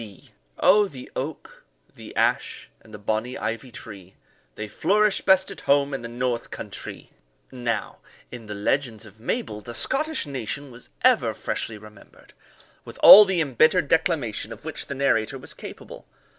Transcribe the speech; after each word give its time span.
D. 0.01 0.31
Oh, 0.57 0.87
the 0.87 1.11
oak, 1.15 1.63
the 1.93 2.15
ash, 2.15 2.71
and 2.81 2.91
the 2.91 2.97
bonny 2.97 3.37
ivy 3.37 3.69
tree, 3.71 4.15
They 4.55 4.67
flourish 4.67 5.21
best 5.21 5.51
at 5.51 5.61
home 5.69 5.93
in 5.93 6.01
the 6.01 6.07
North 6.07 6.49
Countrie! 6.49 7.11
Now, 7.51 7.99
in 8.31 8.47
the 8.47 8.55
legends 8.55 9.05
of 9.05 9.19
Mabel, 9.19 9.61
the 9.61 9.75
Scottish 9.75 10.25
nation 10.25 10.71
was 10.71 10.89
ever 11.03 11.35
freshly 11.35 11.77
remembered, 11.77 12.33
with 12.83 12.97
all 13.03 13.25
the 13.25 13.41
embittered 13.41 13.87
declamation 13.89 14.51
of 14.51 14.65
which 14.65 14.87
the 14.87 14.95
narrator 14.95 15.37
was 15.37 15.53
capable. 15.53 16.07